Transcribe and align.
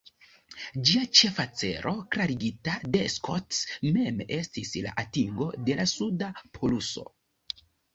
Ĝia 0.87 1.03
ĉefa 1.19 1.45
celo, 1.61 1.93
klarigita 2.15 2.79
de 2.97 3.03
Scott 3.19 3.63
mem, 4.01 4.27
estis 4.41 4.77
la 4.89 4.99
atingo 5.07 5.53
de 5.71 5.81
la 5.83 5.91
suda 5.97 6.37
poluso. 6.61 7.11